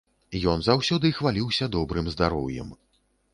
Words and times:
Ён 0.53 0.63
заўсёды 0.67 1.11
хваліўся 1.17 1.67
добрым 1.77 2.09
здароўем. 2.15 2.73